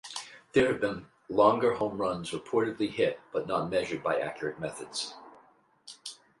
There 0.53 0.65
have 0.71 0.81
been 0.81 1.05
longer 1.29 1.75
home 1.75 1.99
runs 1.99 2.31
reportedly 2.31 2.89
hit 2.89 3.19
but 3.31 3.45
not 3.45 3.69
measured 3.69 4.01
by 4.01 4.17
accurate 4.19 4.59
methods. 4.59 5.13